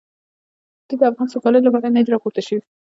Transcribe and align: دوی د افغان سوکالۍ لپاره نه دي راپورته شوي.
دوی 0.87 0.95
د 0.99 1.03
افغان 1.09 1.27
سوکالۍ 1.33 1.59
لپاره 1.63 1.93
نه 1.95 2.01
دي 2.03 2.09
راپورته 2.11 2.41
شوي. 2.47 2.61